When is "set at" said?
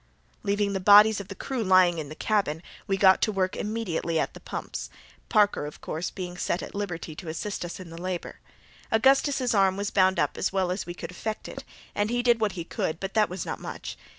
6.37-6.73